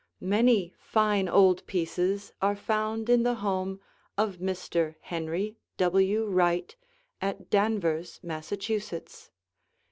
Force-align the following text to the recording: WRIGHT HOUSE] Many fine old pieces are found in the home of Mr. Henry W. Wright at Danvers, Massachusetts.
WRIGHT 0.19 0.25
HOUSE] 0.25 0.29
Many 0.29 0.73
fine 0.79 1.29
old 1.29 1.67
pieces 1.67 2.33
are 2.41 2.55
found 2.55 3.07
in 3.07 3.21
the 3.21 3.35
home 3.35 3.79
of 4.17 4.37
Mr. 4.37 4.95
Henry 5.01 5.57
W. 5.77 6.25
Wright 6.25 6.75
at 7.21 7.51
Danvers, 7.51 8.19
Massachusetts. 8.23 9.29